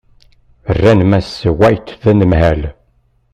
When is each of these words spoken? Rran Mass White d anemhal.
Rran 0.75 1.01
Mass 1.09 1.31
White 1.59 1.91
d 2.01 2.03
anemhal. 2.11 2.61